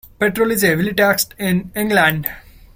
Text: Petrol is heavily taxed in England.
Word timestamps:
Petrol 0.17 0.49
is 0.49 0.63
heavily 0.63 0.91
taxed 0.95 1.35
in 1.37 1.71
England. 1.75 2.25